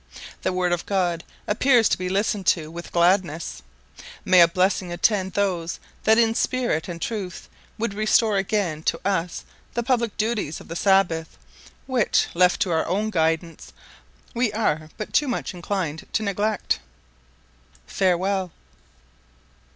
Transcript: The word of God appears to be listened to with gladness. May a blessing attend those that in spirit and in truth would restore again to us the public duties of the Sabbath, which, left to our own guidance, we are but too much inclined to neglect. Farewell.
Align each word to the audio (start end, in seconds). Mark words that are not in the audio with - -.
The 0.41 0.51
word 0.51 0.71
of 0.71 0.87
God 0.87 1.23
appears 1.45 1.87
to 1.89 1.97
be 1.99 2.09
listened 2.09 2.47
to 2.47 2.71
with 2.71 2.91
gladness. 2.91 3.61
May 4.25 4.41
a 4.41 4.47
blessing 4.47 4.91
attend 4.91 5.33
those 5.33 5.79
that 6.05 6.17
in 6.17 6.33
spirit 6.33 6.87
and 6.87 6.95
in 6.95 6.99
truth 6.99 7.47
would 7.77 7.93
restore 7.93 8.37
again 8.37 8.81
to 8.81 8.99
us 9.05 9.45
the 9.75 9.83
public 9.83 10.17
duties 10.17 10.59
of 10.59 10.69
the 10.69 10.75
Sabbath, 10.75 11.37
which, 11.85 12.29
left 12.33 12.59
to 12.61 12.71
our 12.71 12.87
own 12.87 13.11
guidance, 13.11 13.73
we 14.33 14.51
are 14.53 14.89
but 14.97 15.13
too 15.13 15.27
much 15.27 15.53
inclined 15.53 16.07
to 16.13 16.23
neglect. 16.23 16.79
Farewell. 17.85 18.51